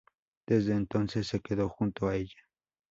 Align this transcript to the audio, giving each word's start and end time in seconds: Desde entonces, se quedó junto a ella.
Desde 0.47 0.73
entonces, 0.73 1.27
se 1.27 1.41
quedó 1.41 1.69
junto 1.69 2.07
a 2.07 2.15
ella. 2.15 2.41